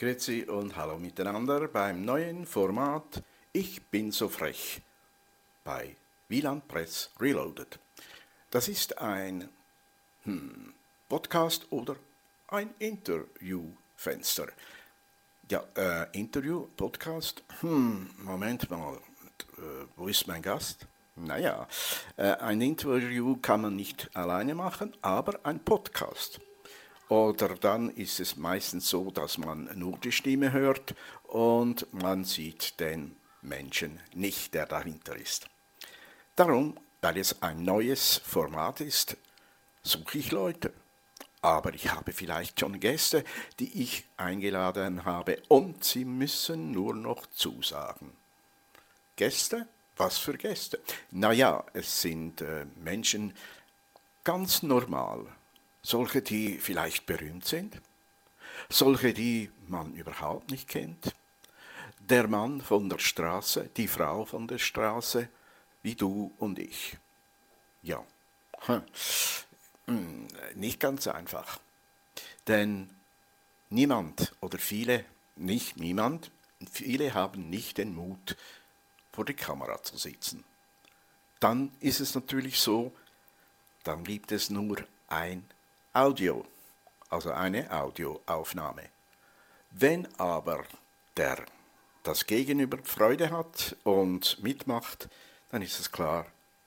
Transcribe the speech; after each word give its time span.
Grüezi 0.00 0.44
und 0.44 0.76
hallo 0.76 0.96
miteinander 0.96 1.66
beim 1.66 2.04
neuen 2.04 2.46
Format 2.46 3.20
Ich 3.52 3.82
bin 3.82 4.12
so 4.12 4.28
frech 4.28 4.80
bei 5.64 5.96
Wieland 6.28 6.68
Press 6.68 7.10
Reloaded. 7.18 7.80
Das 8.48 8.68
ist 8.68 8.96
ein 8.98 9.48
hm, 10.22 10.72
Podcast 11.08 11.66
oder 11.70 11.96
ein 12.46 12.72
Interviewfenster. 12.78 14.46
Ja, 15.50 15.64
äh, 15.76 16.06
Interview, 16.16 16.68
Podcast, 16.76 17.42
hm, 17.58 18.08
Moment 18.18 18.70
mal, 18.70 18.94
äh, 18.94 19.86
wo 19.96 20.06
ist 20.06 20.28
mein 20.28 20.42
Gast? 20.42 20.86
Naja, 21.16 21.66
äh, 22.16 22.34
ein 22.34 22.60
Interview 22.60 23.36
kann 23.42 23.62
man 23.62 23.74
nicht 23.74 24.08
alleine 24.14 24.54
machen, 24.54 24.96
aber 25.02 25.40
ein 25.42 25.58
Podcast. 25.58 26.38
Oder 27.08 27.54
dann 27.54 27.88
ist 27.90 28.20
es 28.20 28.36
meistens 28.36 28.88
so, 28.88 29.10
dass 29.10 29.38
man 29.38 29.70
nur 29.74 29.98
die 29.98 30.12
Stimme 30.12 30.52
hört 30.52 30.94
und 31.24 31.92
man 31.92 32.24
sieht 32.24 32.78
den 32.80 33.16
Menschen 33.40 34.00
nicht, 34.14 34.52
der 34.54 34.66
dahinter 34.66 35.16
ist. 35.16 35.48
Darum, 36.36 36.76
weil 37.00 37.16
es 37.16 37.42
ein 37.42 37.62
neues 37.62 38.18
Format 38.18 38.80
ist, 38.80 39.16
suche 39.82 40.18
ich 40.18 40.30
Leute. 40.32 40.72
Aber 41.40 41.72
ich 41.72 41.90
habe 41.90 42.12
vielleicht 42.12 42.60
schon 42.60 42.80
Gäste, 42.80 43.24
die 43.58 43.82
ich 43.82 44.04
eingeladen 44.16 45.04
habe 45.04 45.40
und 45.48 45.84
sie 45.84 46.04
müssen 46.04 46.72
nur 46.72 46.94
noch 46.94 47.26
zusagen. 47.26 48.12
Gäste? 49.16 49.66
Was 49.96 50.18
für 50.18 50.36
Gäste? 50.36 50.80
Naja, 51.10 51.64
es 51.72 52.02
sind 52.02 52.40
äh, 52.40 52.66
Menschen 52.76 53.34
ganz 54.22 54.62
normal, 54.62 55.26
solche, 55.88 56.20
die 56.20 56.58
vielleicht 56.58 57.06
berühmt 57.06 57.46
sind, 57.46 57.80
solche, 58.68 59.14
die 59.14 59.50
man 59.68 59.94
überhaupt 59.94 60.50
nicht 60.50 60.68
kennt, 60.68 61.14
der 61.98 62.28
Mann 62.28 62.60
von 62.60 62.90
der 62.90 62.98
Straße, 62.98 63.70
die 63.74 63.88
Frau 63.88 64.26
von 64.26 64.46
der 64.46 64.58
Straße, 64.58 65.30
wie 65.82 65.94
du 65.94 66.34
und 66.38 66.58
ich. 66.58 66.98
Ja, 67.82 68.04
hm, 68.66 70.28
nicht 70.56 70.78
ganz 70.78 71.06
einfach. 71.06 71.58
Denn 72.46 72.90
niemand 73.70 74.34
oder 74.42 74.58
viele, 74.58 75.06
nicht 75.36 75.78
niemand, 75.78 76.30
viele 76.70 77.14
haben 77.14 77.48
nicht 77.48 77.78
den 77.78 77.94
Mut, 77.94 78.36
vor 79.10 79.24
die 79.24 79.34
Kamera 79.34 79.82
zu 79.82 79.96
sitzen. 79.96 80.44
Dann 81.40 81.72
ist 81.80 82.00
es 82.00 82.14
natürlich 82.14 82.60
so, 82.60 82.92
dann 83.84 84.04
gibt 84.04 84.32
es 84.32 84.50
nur 84.50 84.84
ein 85.08 85.48
Audio, 85.92 86.44
also 87.10 87.32
eine 87.32 87.70
Audioaufnahme. 87.70 88.90
Wenn 89.70 90.06
aber 90.18 90.64
der 91.16 91.44
das 92.02 92.26
Gegenüber 92.26 92.78
Freude 92.84 93.30
hat 93.30 93.76
und 93.84 94.42
mitmacht, 94.42 95.08
dann 95.50 95.62
ist 95.62 95.78
es 95.78 95.90
klar, 95.90 96.26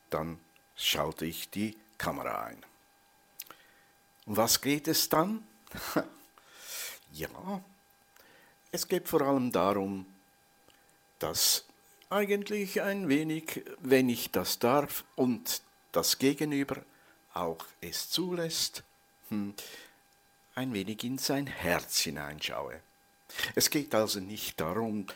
dann 0.09 0.39
schalte 0.75 1.25
ich 1.25 1.49
die 1.49 1.77
Kamera 1.97 2.45
ein. 2.45 2.63
Um 4.25 4.37
was 4.37 4.61
geht 4.61 4.87
es 4.87 5.09
dann? 5.09 5.43
ja, 7.11 7.29
es 8.71 8.87
geht 8.87 9.07
vor 9.07 9.21
allem 9.21 9.51
darum, 9.51 10.05
dass 11.19 11.65
eigentlich 12.09 12.81
ein 12.81 13.07
wenig, 13.09 13.63
wenn 13.79 14.09
ich 14.09 14.31
das 14.31 14.59
darf 14.59 15.03
und 15.15 15.61
das 15.91 16.17
Gegenüber 16.17 16.77
auch 17.33 17.65
es 17.79 18.09
zulässt, 18.09 18.83
ein 19.31 20.73
wenig 20.73 21.03
in 21.03 21.17
sein 21.17 21.47
Herz 21.47 21.99
hineinschaue. 21.99 22.81
Es 23.55 23.69
geht 23.69 23.95
also 23.95 24.19
nicht 24.19 24.59
darum, 24.59 25.07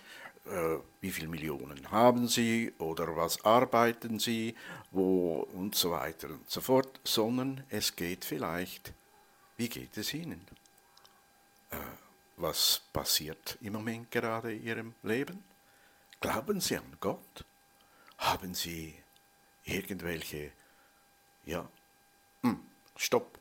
äh, 0.46 0.78
wie 1.02 1.12
viele 1.12 1.28
Millionen 1.28 1.92
haben 1.92 2.28
Sie 2.28 2.74
oder 2.78 3.16
was 3.16 3.44
arbeiten 3.44 4.20
Sie, 4.20 4.56
wo 4.92 5.48
und 5.54 5.76
so 5.76 5.92
weiter 5.92 6.30
und 6.30 6.50
so 6.50 6.62
fort, 6.62 7.00
sondern 7.04 7.64
es 7.70 7.96
geht 7.96 8.24
vielleicht, 8.24 8.94
wie 9.58 9.68
geht 9.70 9.98
es 9.98 10.14
Ihnen? 10.14 10.46
Äh, 11.72 11.78
was 12.38 12.82
passiert 12.94 13.58
im 13.62 13.74
Moment 13.74 14.12
gerade 14.12 14.54
in 14.54 14.64
Ihrem 14.64 14.96
Leben? 15.04 15.44
Glauben 16.22 16.62
Sie 16.62 16.78
an 16.78 16.98
Gott? 17.00 17.44
Haben 18.18 18.54
Sie 18.54 18.96
irgendwelche, 19.66 20.52
ja, 21.46 21.68
hm, 22.42 22.60
stopp, 22.96 23.40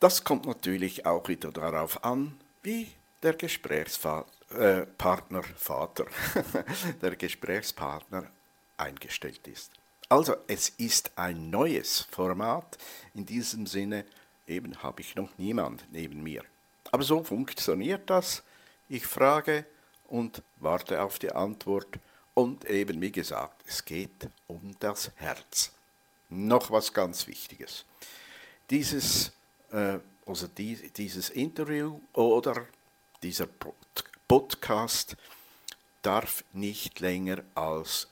das 0.00 0.24
kommt 0.24 0.46
natürlich 0.46 1.06
auch 1.06 1.28
wieder 1.28 1.52
darauf 1.52 2.02
an, 2.04 2.40
wie 2.62 2.88
der 3.22 3.34
Gesprächspartner, 3.34 4.24
äh, 4.50 5.54
Vater, 5.56 6.06
der 7.02 7.16
Gesprächspartner 7.16 8.30
eingestellt 8.78 9.46
ist. 9.46 9.70
Also 10.08 10.36
es 10.48 10.70
ist 10.70 11.12
ein 11.16 11.50
neues 11.50 12.00
Format. 12.10 12.78
In 13.14 13.26
diesem 13.26 13.66
Sinne 13.66 14.04
eben 14.46 14.82
habe 14.82 15.02
ich 15.02 15.14
noch 15.14 15.30
niemand 15.38 15.84
neben 15.92 16.22
mir. 16.22 16.42
Aber 16.90 17.04
so 17.04 17.22
funktioniert 17.22 18.08
das. 18.10 18.42
Ich 18.88 19.06
frage 19.06 19.66
und 20.08 20.42
warte 20.56 21.00
auf 21.02 21.18
die 21.18 21.30
Antwort. 21.30 21.98
Und 22.34 22.64
eben 22.64 23.00
wie 23.00 23.12
gesagt, 23.12 23.62
es 23.66 23.84
geht 23.84 24.28
um 24.46 24.74
das 24.80 25.12
Herz. 25.16 25.72
Noch 26.30 26.70
was 26.70 26.92
ganz 26.92 27.26
Wichtiges. 27.26 27.84
Dieses 28.70 29.32
also 29.70 30.46
die, 30.46 30.76
dieses 30.90 31.30
Interview 31.30 32.00
oder 32.12 32.66
dieser 33.22 33.48
Podcast 34.26 35.16
darf 36.02 36.44
nicht 36.52 37.00
länger 37.00 37.42
als 37.54 38.08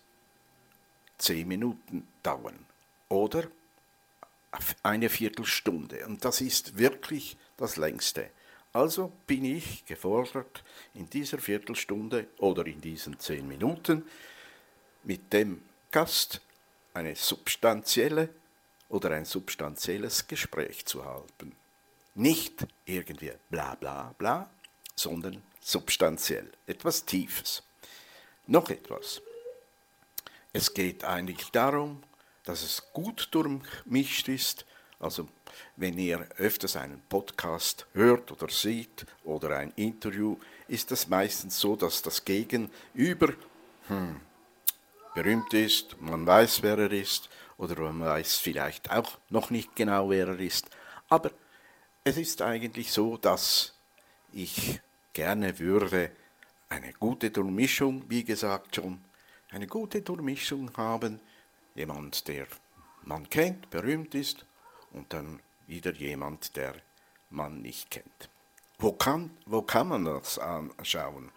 zehn 1.17 1.49
Minuten 1.49 2.07
dauern 2.23 2.67
oder 3.09 3.45
eine 4.83 5.09
Viertelstunde. 5.09 6.07
Und 6.07 6.25
das 6.25 6.41
ist 6.41 6.79
wirklich 6.79 7.37
das 7.57 7.77
längste. 7.77 8.31
Also 8.73 9.13
bin 9.27 9.45
ich 9.45 9.85
gefordert, 9.87 10.63
in 10.95 11.09
dieser 11.09 11.39
Viertelstunde 11.39 12.29
oder 12.39 12.67
in 12.67 12.81
diesen 12.81 13.19
zehn 13.19 13.49
Minuten 13.49 14.05
mit 15.05 15.33
dem 15.33 15.63
Gast 15.91 16.41
eine 16.95 17.17
substanzielle 17.17 18.29
oder 18.89 19.11
ein 19.11 19.25
substanzielles 19.25 20.27
Gespräch 20.27 20.87
zu 20.87 21.05
halten. 21.05 21.55
Nicht 22.15 22.67
irgendwie 22.85 23.33
bla 23.51 23.75
bla 23.75 24.15
bla, 24.19 24.51
sondern 24.95 25.43
substanziell, 25.61 26.51
etwas 26.67 27.05
Tiefes. 27.05 27.63
Noch 28.47 28.71
etwas. 28.71 29.21
Es 30.53 30.73
geht 30.73 31.05
eigentlich 31.05 31.51
darum, 31.51 32.03
dass 32.45 32.63
es 32.63 32.83
gut 32.93 33.29
durchmischt 33.31 34.29
ist. 34.29 34.65
Also 34.99 35.29
wenn 35.77 35.99
ihr 35.99 36.27
öfters 36.39 36.77
einen 36.77 37.03
Podcast 37.09 37.87
hört 37.93 38.33
oder 38.33 38.49
sieht 38.49 39.07
oder 39.23 39.59
ein 39.59 39.73
Interview, 39.77 40.39
ist 40.67 40.91
es 40.91 41.07
meistens 41.09 41.61
so, 41.61 41.77
dass 41.77 42.03
das 42.03 42.25
Gegenüber 42.25 43.35
hm, 43.87 44.21
berühmt 45.15 45.53
ist, 45.55 46.01
man 46.01 46.27
weiß, 46.27 46.63
wer 46.63 46.79
er 46.79 46.93
ist 46.93 47.29
oder 47.59 47.81
man 47.81 48.01
weiß 48.01 48.37
vielleicht 48.37 48.91
auch 48.91 49.19
noch 49.29 49.51
nicht 49.51 49.77
genau, 49.77 50.11
wer 50.11 50.29
er 50.29 50.41
ist. 50.41 50.71
Aber 51.09 51.31
es 52.05 52.17
ist 52.17 52.41
eigentlich 52.41 52.93
so, 52.93 53.17
dass 53.17 53.75
ich 54.33 54.81
gerne 55.13 55.59
würde 55.59 56.13
eine 56.69 56.93
gute 56.93 57.31
Durchmischung, 57.31 58.05
wie 58.09 58.25
gesagt 58.25 58.77
schon, 58.77 59.03
eine 59.51 59.67
gute 59.67 60.03
Durchmischung 60.03 60.75
haben, 60.77 61.21
jemand, 61.75 62.29
der 62.29 62.47
man 63.03 63.29
kennt, 63.29 63.71
berühmt 63.71 64.15
ist 64.15 64.45
und 64.93 65.13
dann 65.13 65.41
wieder 65.67 65.93
jemand, 65.93 66.57
der 66.57 66.75
man 67.31 67.61
nicht 67.63 67.91
kennt. 67.91 68.31
Wo 68.79 68.93
kann, 68.93 69.31
wo 69.47 69.63
kann 69.63 69.89
man 69.89 70.05
das 70.05 70.39
anschauen? 70.39 71.33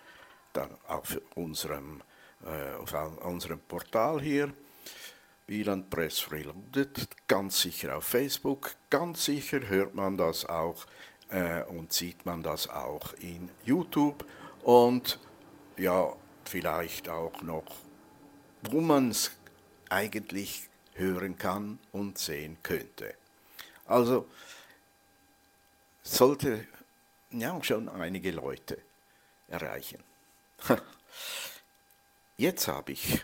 Dann 0.53 0.69
auf 0.87 1.19
unserem, 1.35 2.01
äh, 2.45 2.75
auf 2.75 2.93
unserem 3.23 3.59
Portal 3.61 4.21
hier 4.21 4.53
Wieland 5.51 5.89
Press 5.89 6.31
Reloaded, 6.31 7.09
ganz 7.27 7.59
sicher 7.59 7.97
auf 7.97 8.05
Facebook, 8.05 8.73
ganz 8.89 9.25
sicher 9.25 9.67
hört 9.67 9.93
man 9.93 10.15
das 10.15 10.45
auch 10.45 10.85
äh, 11.27 11.63
und 11.63 11.91
sieht 11.91 12.25
man 12.25 12.41
das 12.41 12.69
auch 12.69 13.11
in 13.15 13.49
YouTube 13.65 14.25
und 14.63 15.19
ja, 15.75 16.15
vielleicht 16.45 17.09
auch 17.09 17.41
noch, 17.41 17.65
wo 18.61 18.79
man 18.79 19.09
es 19.09 19.31
eigentlich 19.89 20.69
hören 20.93 21.37
kann 21.37 21.79
und 21.91 22.17
sehen 22.17 22.55
könnte. 22.63 23.13
Also 23.87 24.29
sollte 26.01 26.65
ja 27.29 27.61
schon 27.61 27.89
einige 27.89 28.31
Leute 28.31 28.77
erreichen. 29.49 30.01
Jetzt 32.37 32.69
habe 32.69 32.93
ich 32.93 33.21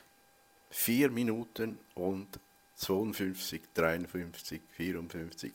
4 0.69 1.09
Minuten 1.09 1.79
und 1.95 2.39
52, 2.77 3.61
53, 3.73 4.61
54, 4.71 5.51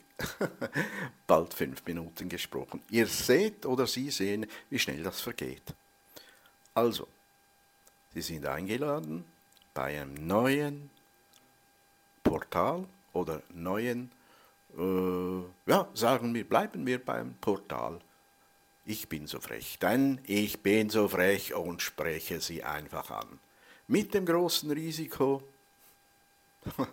bald 1.26 1.54
fünf 1.54 1.84
Minuten 1.86 2.28
gesprochen. 2.28 2.82
Ihr 2.90 3.06
seht 3.06 3.64
oder 3.64 3.86
Sie 3.86 4.10
sehen, 4.10 4.46
wie 4.70 4.78
schnell 4.78 5.02
das 5.02 5.20
vergeht. 5.20 5.74
Also, 6.74 7.06
Sie 8.12 8.22
sind 8.22 8.44
eingeladen 8.46 9.24
bei 9.72 10.00
einem 10.00 10.14
neuen 10.26 10.90
Portal 12.24 12.86
oder 13.12 13.42
neuen, 13.54 14.10
äh, 14.76 15.70
ja, 15.70 15.88
sagen 15.94 16.34
wir, 16.34 16.48
bleiben 16.48 16.84
wir 16.86 17.02
beim 17.02 17.34
Portal. 17.34 18.00
Ich 18.84 19.08
bin 19.08 19.28
so 19.28 19.40
frech, 19.40 19.78
denn 19.78 20.20
ich 20.26 20.60
bin 20.60 20.90
so 20.90 21.06
frech 21.06 21.54
und 21.54 21.82
spreche 21.82 22.40
Sie 22.40 22.64
einfach 22.64 23.10
an. 23.12 23.38
Mit 23.88 24.14
dem 24.14 24.24
großen 24.24 24.70
Risiko, 24.70 25.42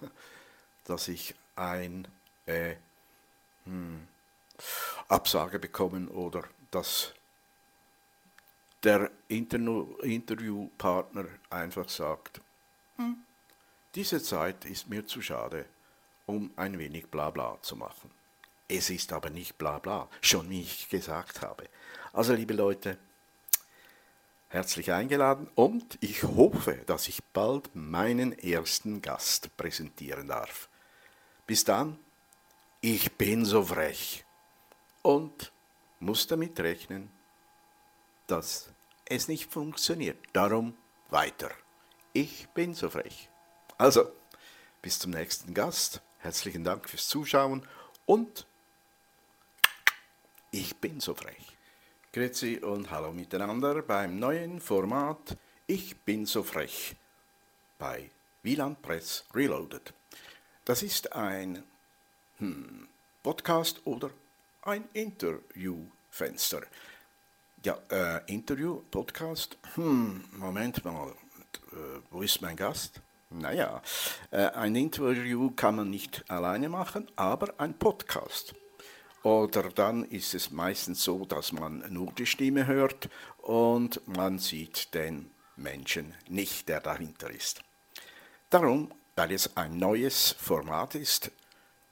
dass 0.86 1.07
ich 1.07 1.36
ein 1.56 2.07
äh, 2.45 2.75
hm, 3.65 4.07
Absage 5.07 5.59
bekommen 5.59 6.07
oder 6.07 6.44
dass 6.71 7.13
der 8.83 9.12
Interviewpartner 9.27 11.25
einfach 11.50 11.89
sagt, 11.89 12.41
hm, 12.95 13.18
diese 13.95 14.21
Zeit 14.21 14.65
ist 14.65 14.88
mir 14.89 15.06
zu 15.06 15.21
schade, 15.21 15.65
um 16.25 16.51
ein 16.56 16.77
wenig 16.77 17.07
Blabla 17.07 17.57
zu 17.62 17.75
machen. 17.75 18.12
Es 18.68 18.89
ist 18.89 19.12
aber 19.13 19.30
nicht 19.31 19.57
Blabla, 19.57 20.07
schon 20.21 20.50
wie 20.50 20.62
ich 20.62 20.89
gesagt 20.89 21.41
habe. 21.41 21.68
Also 22.13 22.33
liebe 22.33 22.53
Leute, 22.53 22.97
herzlich 24.50 24.92
eingeladen 24.92 25.50
und 25.56 25.98
ich 26.01 26.24
hoffe, 26.24 26.74
dass 26.86 27.07
ich 27.07 27.24
bald 27.24 27.75
meinen 27.75 28.38
ersten 28.38 29.01
Gast 29.01 29.56
präsentieren 29.56 30.28
darf. 30.28 30.69
Bis 31.48 31.63
dann, 31.63 31.98
ich 32.81 33.13
bin 33.13 33.46
so 33.46 33.63
frech 33.63 34.25
und 35.01 35.51
muss 36.00 36.28
damit 36.28 36.60
rechnen, 36.60 37.10
dass 38.28 38.69
es 39.06 39.28
nicht 39.28 39.51
funktioniert. 39.51 40.18
Darum 40.34 40.75
weiter. 41.10 41.51
Ich 42.13 42.50
bin 42.50 42.74
so 42.74 42.90
frech. 42.90 43.30
Also, 43.78 44.12
bis 44.81 45.00
zum 45.00 45.12
nächsten 45.12 45.54
Gast. 45.54 46.01
Herzlichen 46.19 46.63
Dank 46.63 46.90
fürs 46.90 47.07
Zuschauen 47.07 47.66
und 48.06 48.46
ich 50.51 50.75
bin 50.78 51.00
so 51.00 51.13
frech. 51.13 51.49
Grüezi 52.12 52.58
und 52.58 52.90
hallo 52.90 53.12
miteinander 53.12 53.84
beim 53.84 54.18
neuen 54.18 54.60
Format 54.60 55.38
Ich 55.68 55.96
bin 55.96 56.26
so 56.26 56.42
frech 56.42 56.96
bei 57.78 58.10
Wieland 58.42 58.82
Press 58.82 59.26
Reloaded. 59.32 59.94
Das 60.66 60.82
ist 60.82 61.14
ein 61.14 61.64
hm, 62.40 62.88
Podcast 63.22 63.82
oder 63.86 64.10
ein 64.64 64.86
Interviewfenster. 64.94 66.64
Ja, 67.64 67.78
äh, 67.92 68.22
Interview, 68.26 68.82
Podcast, 68.90 69.60
hm, 69.76 70.24
Moment 70.32 70.84
mal, 70.84 71.12
äh, 71.12 72.00
wo 72.10 72.24
ist 72.24 72.42
mein 72.42 72.56
Gast? 72.56 73.02
Naja, 73.30 73.84
äh, 74.32 74.48
ein 74.48 74.76
Interview 74.76 75.52
kann 75.52 75.76
man 75.76 75.92
nicht 75.92 76.26
alleine 76.28 76.70
machen, 76.70 77.08
aber 77.16 77.54
ein 77.60 77.78
Podcast. 77.78 78.56
Oder 79.24 79.63
dann 79.69 80.06
ist 80.06 80.33
es 80.33 80.51
meistens 80.51 81.04
so, 81.04 81.25
dass 81.25 81.51
man 81.51 81.83
nur 81.89 82.12
die 82.13 82.25
Stimme 82.25 82.68
hört 82.68 83.10
und 83.42 84.06
man 84.07 84.39
sieht 84.39 84.94
den 84.94 85.31
Menschen 85.57 86.13
nicht, 86.30 86.69
der 86.69 86.80
dahinter 86.80 87.30
ist. 87.30 87.62
Darum, 88.50 88.92
weil 89.16 89.33
es 89.33 89.57
ein 89.57 89.77
neues 89.77 90.31
Format 90.31 90.95
ist, 90.95 91.31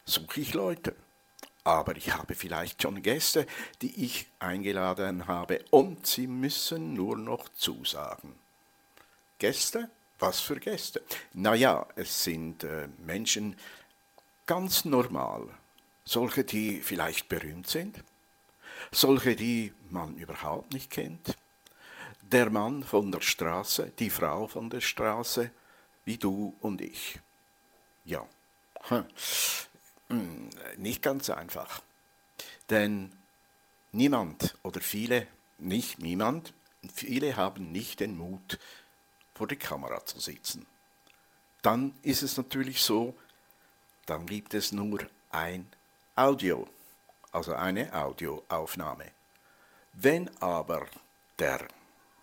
suche 0.06 0.42
ich 0.42 0.54
Leute. 0.54 0.96
Aber 1.66 1.98
ich 1.98 2.14
habe 2.14 2.34
vielleicht 2.34 2.82
schon 2.82 3.02
Gäste, 3.02 3.46
die 3.82 4.06
ich 4.06 4.28
eingeladen 4.40 5.28
habe 5.28 5.66
und 5.70 6.08
sie 6.08 6.28
müssen 6.28 6.94
nur 6.94 7.18
noch 7.18 7.50
zusagen. 7.50 8.36
Gäste? 9.38 9.90
Was 10.20 10.40
für 10.40 10.60
Gäste? 10.60 11.04
Naja, 11.34 11.86
es 11.96 12.24
sind 12.24 12.64
äh, 12.64 12.88
Menschen 13.06 13.56
ganz 14.48 14.86
normal, 14.86 15.50
solche, 16.08 16.46
die 16.46 16.80
vielleicht 16.82 17.28
berühmt 17.28 17.68
sind, 17.68 18.02
solche, 18.92 19.36
die 19.36 19.74
man 19.90 20.16
überhaupt 20.16 20.74
nicht 20.74 20.90
kennt, 20.90 21.36
der 22.22 22.50
Mann 22.50 22.84
von 22.84 23.12
der 23.12 23.22
Straße, 23.22 23.92
die 24.00 24.10
Frau 24.10 24.48
von 24.48 24.70
der 24.70 24.82
Straße, 24.82 25.52
wie 26.06 26.18
du 26.18 26.56
und 26.62 26.82
ich. 26.82 27.20
Ja, 28.06 28.26
hm, 28.88 30.50
nicht 30.78 31.02
ganz 31.02 31.30
einfach. 31.30 31.82
Denn 32.70 33.12
niemand 33.92 34.58
oder 34.64 34.80
viele, 34.80 35.28
nicht 35.58 36.00
niemand, 36.00 36.54
viele 36.94 37.36
haben 37.36 37.72
nicht 37.74 38.00
den 38.00 38.18
Mut, 38.18 38.60
vor 39.34 39.48
der 39.48 39.58
Kamera 39.58 40.06
zu 40.06 40.20
sitzen. 40.20 40.66
Dann 41.62 41.94
ist 42.02 42.24
es 42.24 42.38
natürlich 42.38 42.82
so, 42.82 43.14
dann 44.06 44.26
gibt 44.26 44.54
es 44.54 44.72
nur 44.72 45.06
ein 45.30 45.68
Audio, 46.18 46.68
also 47.32 47.54
eine 47.54 47.94
Audioaufnahme. 47.94 49.12
Wenn 49.94 50.36
aber 50.42 50.88
der 51.38 51.68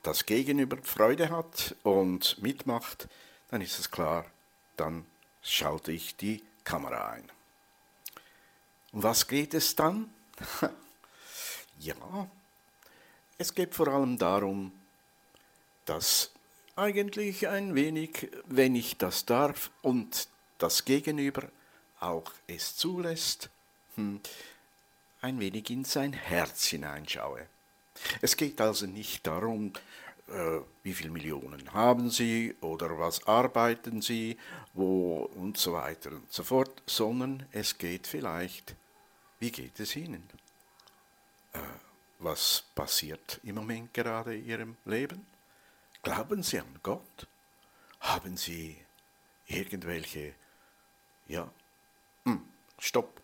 das 0.03 0.27
Gegenüber 0.27 0.79
Freude 0.83 1.31
hat 1.31 1.77
und 1.85 2.43
mitmacht, 2.43 3.09
dann 3.51 3.61
ist 3.61 3.79
es 3.79 3.93
klar, 3.93 4.27
dann 4.77 5.07
schalte 5.43 5.93
ich 5.93 6.17
die 6.17 6.43
Kamera 6.65 7.11
ein. 7.13 7.31
Um 8.91 9.05
was 9.05 9.29
geht 9.29 9.55
es 9.55 9.77
dann? 9.77 10.13
ja, 11.79 11.95
es 13.39 13.55
geht 13.55 13.77
vor 13.77 13.87
allem 13.87 14.19
darum, 14.19 14.73
dass 15.85 16.33
eigentlich 16.75 17.47
ein 17.47 17.77
wenig, 17.77 18.29
wenn 18.47 18.75
ich 18.75 18.99
das 18.99 19.25
darf 19.25 19.71
und 19.83 20.27
das 20.59 20.85
Gegenüber 20.85 21.45
auch 22.01 22.33
es 22.49 22.75
zulässt, 22.77 23.51
ein 23.97 25.41
wenig 25.41 25.71
in 25.71 25.85
sein 25.85 26.13
Herz 26.13 26.67
hineinschaue. 26.67 27.47
Es 28.21 28.37
geht 28.37 28.61
also 28.61 28.87
nicht 28.87 29.27
darum, 29.27 29.73
äh, 30.29 30.61
wie 30.83 30.95
viele 30.95 31.11
Millionen 31.11 31.73
haben 31.73 32.11
Sie 32.11 32.55
oder 32.61 32.99
was 32.99 33.27
arbeiten 33.27 34.03
Sie, 34.03 34.39
wo 34.73 35.31
und 35.35 35.59
so 35.59 35.75
weiter 35.75 36.13
und 36.13 36.33
so 36.33 36.43
fort, 36.43 36.83
sondern 36.87 37.47
es 37.53 37.79
geht 37.79 38.07
vielleicht, 38.07 38.75
wie 39.39 39.51
geht 39.51 39.79
es 39.81 39.95
Ihnen? 39.97 40.29
Äh, 41.53 41.59
was 42.19 42.65
passiert 42.75 43.41
im 43.45 43.57
Moment 43.57 43.93
gerade 43.93 44.35
in 44.35 44.47
Ihrem 44.47 44.77
Leben? 44.85 45.27
Glauben 46.03 46.43
Sie 46.43 46.59
an 46.59 46.79
Gott? 46.83 47.27
Haben 48.01 48.37
Sie 48.37 48.77
irgendwelche, 49.47 50.35
ja, 51.29 51.51
hm, 52.25 52.43
stopp. 52.79 53.24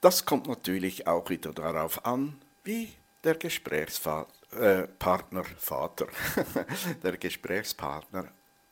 Das 0.00 0.24
kommt 0.24 0.46
natürlich 0.46 1.06
auch 1.06 1.28
wieder 1.28 1.52
darauf 1.52 2.04
an, 2.04 2.40
wie 2.62 2.92
der 3.24 3.34
Gesprächspartner, 3.34 4.28
äh, 4.52 5.44
Vater, 5.58 6.06
der 7.02 7.16
Gesprächspartner 7.16 8.28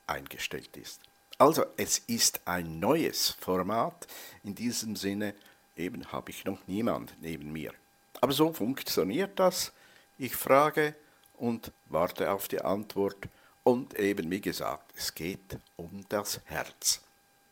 eingestellt 0.07 0.77
ist. 0.77 1.01
Also 1.39 1.67
es 1.77 1.99
ist 1.99 2.41
ein 2.47 2.79
neues 2.79 3.31
Format. 3.41 4.07
In 4.45 4.55
diesem 4.55 4.95
Sinne 4.95 5.35
eben 5.77 6.11
habe 6.13 6.31
ich 6.31 6.45
noch 6.45 6.61
niemand 6.67 7.15
neben 7.21 7.53
mir. 7.53 7.73
Aber 8.21 8.33
so 8.33 8.53
funktioniert 8.53 9.39
das. 9.39 9.73
Ich 10.19 10.35
frage 10.35 10.95
und 11.35 11.73
warte 11.87 12.31
auf 12.31 12.49
die 12.49 12.61
Antwort. 12.61 13.29
Und 13.65 13.99
eben 13.99 14.31
wie 14.31 14.41
gesagt, 14.41 14.93
es 14.97 15.15
geht 15.15 15.59
um 15.77 16.07
das 16.09 16.41
Herz. 16.45 17.03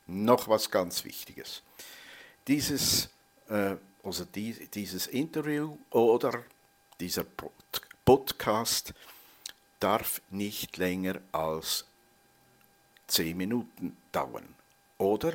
Noch 0.06 0.48
was 0.48 0.70
ganz 0.70 1.04
Wichtiges. 1.04 1.62
Dieses 2.46 3.10
äh, 3.48 3.76
also 4.02 4.24
die, 4.24 4.52
dieses 4.68 5.06
Interview 5.06 5.76
oder 5.90 6.44
dieser 7.00 7.24
Podcast 8.04 8.94
darf 9.80 10.20
nicht 10.30 10.76
länger 10.76 11.20
als 11.32 11.86
zehn 13.06 13.36
Minuten 13.36 13.96
dauern 14.12 14.54
oder 14.98 15.34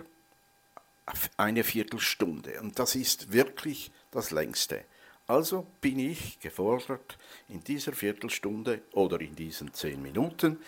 eine 1.38 1.64
Viertelstunde. 1.64 2.60
Und 2.62 2.78
das 2.78 2.96
ist 2.96 3.32
wirklich 3.32 3.92
das 4.12 4.32
längste. 4.32 4.86
Also 5.28 5.68
bin 5.82 6.00
ich 6.00 6.40
gefordert, 6.40 7.18
in 7.48 7.64
dieser 7.64 7.94
Viertelstunde 7.94 8.82
oder 8.94 9.22
in 9.22 9.36
diesen 9.36 9.74
zehn 9.74 10.02
Minuten 10.02 10.60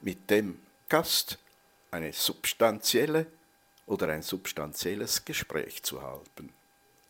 mit 0.00 0.28
dem 0.30 0.60
Gast 0.88 1.38
eine 1.90 2.12
substanzielle 2.12 3.26
oder 3.92 4.08
ein 4.08 4.22
substanzielles 4.22 5.22
Gespräch 5.26 5.82
zu 5.82 6.00
halten. 6.00 6.48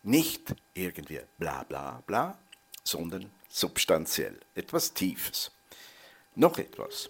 Nicht 0.03 0.53
irgendwie 0.73 1.21
bla 1.37 1.63
bla 1.63 2.03
bla, 2.05 2.37
sondern 2.83 3.31
substanziell, 3.47 4.37
etwas 4.53 4.93
Tiefes. 4.93 5.51
Noch 6.35 6.57
etwas. 6.57 7.09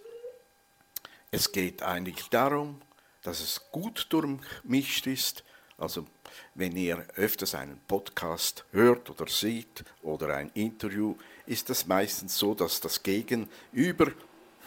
Es 1.32 1.52
geht 1.52 1.82
eigentlich 1.82 2.30
darum, 2.30 2.84
dass 3.24 3.40
es 3.40 3.62
gut 3.72 4.06
durchmischt 4.10 5.08
ist. 5.08 5.44
Also 5.80 6.06
wenn 6.54 6.78
ihr 6.78 7.08
öfters 7.16 7.56
einen 7.56 7.82
Podcast 7.88 8.66
hört 8.74 9.10
oder 9.10 9.28
sieht 9.28 9.84
oder 10.04 10.36
ein 10.36 10.52
Interview, 10.54 11.16
ist 11.48 11.72
es 11.72 11.88
meistens 11.88 12.38
so, 12.38 12.54
dass 12.54 12.80
das 12.80 13.02
Gegenüber 13.02 14.12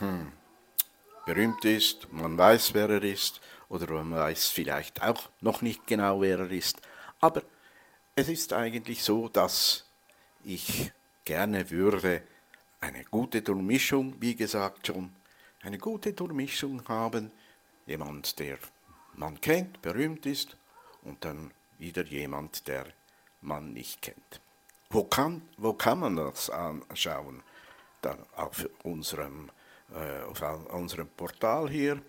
hm, 0.00 0.32
berühmt 1.26 1.64
ist, 1.64 2.12
man 2.12 2.36
weiß, 2.36 2.74
wer 2.74 2.90
er 2.90 3.04
ist 3.04 3.40
oder 3.68 3.86
man 3.92 4.18
weiß 4.18 4.48
vielleicht 4.48 5.02
auch 5.02 5.30
noch 5.40 5.62
nicht 5.62 5.86
genau, 5.86 6.20
wer 6.20 6.40
er 6.40 6.50
ist. 6.50 6.80
Aber 7.20 7.42
es 8.14 8.28
ist 8.28 8.52
eigentlich 8.52 9.02
so, 9.02 9.28
dass 9.28 9.84
ich 10.44 10.92
gerne 11.24 11.70
würde 11.70 12.22
eine 12.80 13.04
gute 13.04 13.42
Durchmischung, 13.42 14.14
wie 14.20 14.36
gesagt 14.36 14.86
schon, 14.86 15.14
eine 15.62 15.78
gute 15.78 16.12
Durchmischung 16.12 16.86
haben. 16.88 17.32
Jemand, 17.86 18.38
der 18.38 18.58
man 19.14 19.40
kennt, 19.40 19.82
berühmt 19.82 20.26
ist 20.26 20.56
und 21.02 21.24
dann 21.24 21.50
wieder 21.78 22.04
jemand, 22.04 22.68
der 22.68 22.86
man 23.40 23.72
nicht 23.72 24.02
kennt. 24.02 24.40
Wo 24.90 25.04
kann, 25.04 25.42
wo 25.56 25.72
kann 25.72 26.00
man 26.00 26.16
das 26.16 26.50
anschauen? 26.50 27.42
Dann 28.02 28.18
auf 28.36 28.68
unserem, 28.82 29.50
äh, 29.92 30.22
auf 30.22 30.42
unserem 30.70 31.08
Portal 31.08 31.68
hier, 31.68 32.00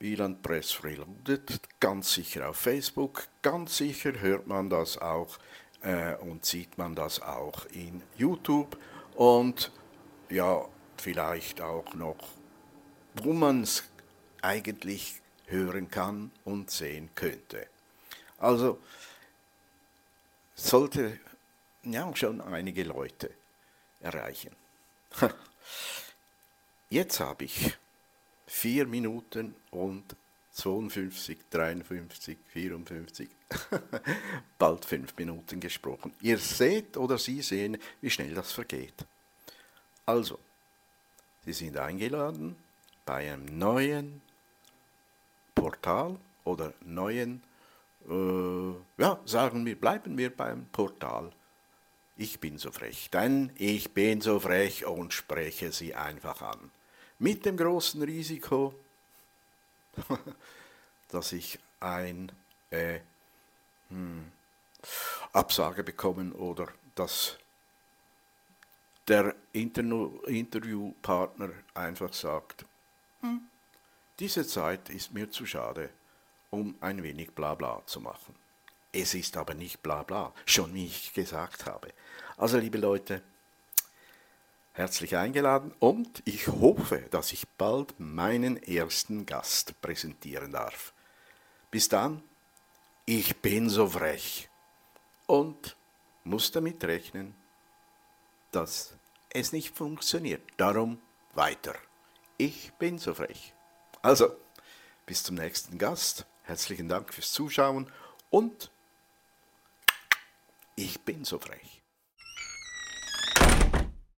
Wieland 0.00 0.40
Press 0.42 0.82
Reloaded, 0.82 1.60
ganz 1.78 2.14
sicher 2.14 2.48
auf 2.48 2.56
Facebook, 2.56 3.28
ganz 3.42 3.76
sicher 3.76 4.18
hört 4.18 4.46
man 4.46 4.70
das 4.70 4.96
auch 4.96 5.38
äh, 5.82 6.14
und 6.14 6.46
sieht 6.46 6.78
man 6.78 6.94
das 6.94 7.20
auch 7.20 7.66
in 7.66 8.02
YouTube 8.16 8.78
und 9.14 9.70
ja, 10.30 10.66
vielleicht 10.96 11.60
auch 11.60 11.92
noch, 11.92 12.16
wo 13.14 13.34
man 13.34 13.62
es 13.62 13.84
eigentlich 14.40 15.20
hören 15.46 15.90
kann 15.90 16.30
und 16.44 16.70
sehen 16.70 17.10
könnte. 17.14 17.66
Also 18.38 18.80
sollte 20.54 21.20
ja 21.82 22.10
schon 22.16 22.40
einige 22.40 22.84
Leute 22.84 23.30
erreichen. 24.00 24.56
Jetzt 26.88 27.20
habe 27.20 27.44
ich 27.44 27.76
vier 28.50 28.84
Minuten 28.84 29.54
und 29.70 30.16
52, 30.50 31.38
53, 31.50 32.36
54, 32.48 33.28
bald 34.58 34.84
fünf 34.84 35.16
Minuten 35.16 35.60
gesprochen. 35.60 36.12
Ihr 36.20 36.36
seht 36.36 36.96
oder 36.96 37.16
Sie 37.16 37.42
sehen, 37.42 37.78
wie 38.00 38.10
schnell 38.10 38.34
das 38.34 38.50
vergeht. 38.52 39.06
Also, 40.04 40.40
Sie 41.44 41.52
sind 41.52 41.76
eingeladen 41.76 42.56
bei 43.06 43.32
einem 43.32 43.56
neuen 43.56 44.20
Portal 45.54 46.18
oder 46.42 46.74
neuen, 46.84 47.42
äh, 48.08 49.00
ja, 49.00 49.20
sagen 49.26 49.64
wir, 49.64 49.80
bleiben 49.80 50.18
wir 50.18 50.36
beim 50.36 50.66
Portal. 50.72 51.30
Ich 52.16 52.40
bin 52.40 52.58
so 52.58 52.72
frech, 52.72 53.10
denn 53.10 53.52
ich 53.56 53.92
bin 53.92 54.20
so 54.20 54.40
frech 54.40 54.84
und 54.86 55.12
spreche 55.12 55.70
Sie 55.70 55.94
einfach 55.94 56.42
an. 56.42 56.72
Mit 57.20 57.44
dem 57.44 57.56
großen 57.56 58.02
Risiko, 58.02 58.74
dass 61.08 61.32
ich 61.32 61.58
ein 61.78 62.32
äh, 62.70 63.00
hm, 63.90 64.32
Absage 65.32 65.84
bekommen 65.84 66.32
oder 66.32 66.68
dass 66.94 67.36
der 69.06 69.34
Interno 69.52 70.22
Interviewpartner 70.26 71.50
einfach 71.74 72.14
sagt, 72.14 72.64
hm, 73.20 73.42
diese 74.18 74.46
Zeit 74.46 74.88
ist 74.88 75.12
mir 75.12 75.30
zu 75.30 75.44
schade, 75.44 75.90
um 76.48 76.74
ein 76.80 77.02
wenig 77.02 77.32
Blabla 77.32 77.82
zu 77.84 78.00
machen. 78.00 78.34
Es 78.92 79.12
ist 79.12 79.36
aber 79.36 79.52
nicht 79.52 79.82
Blabla, 79.82 80.32
schon 80.46 80.72
wie 80.72 80.86
ich 80.86 81.12
gesagt 81.12 81.66
habe. 81.66 81.92
Also 82.38 82.56
liebe 82.56 82.78
Leute, 82.78 83.22
herzlich 84.80 85.14
eingeladen 85.14 85.74
und 85.78 86.22
ich 86.24 86.48
hoffe, 86.48 87.04
dass 87.10 87.32
ich 87.32 87.46
bald 87.58 88.00
meinen 88.00 88.56
ersten 88.62 89.26
Gast 89.26 89.78
präsentieren 89.82 90.52
darf. 90.52 90.94
Bis 91.70 91.90
dann, 91.90 92.22
ich 93.04 93.36
bin 93.42 93.68
so 93.68 93.86
frech 93.86 94.48
und 95.26 95.76
muss 96.24 96.50
damit 96.50 96.82
rechnen, 96.82 97.34
dass 98.52 98.94
es 99.28 99.52
nicht 99.52 99.76
funktioniert. 99.76 100.42
Darum 100.56 100.98
weiter. 101.34 101.74
Ich 102.38 102.72
bin 102.78 102.96
so 102.96 103.12
frech. 103.12 103.52
Also, 104.00 104.34
bis 105.04 105.22
zum 105.22 105.36
nächsten 105.36 105.76
Gast. 105.76 106.24
Herzlichen 106.44 106.88
Dank 106.88 107.12
fürs 107.12 107.34
Zuschauen 107.34 107.92
und 108.30 108.70
ich 110.74 111.02
bin 111.02 111.26
so 111.26 111.38
frech. 111.38 111.79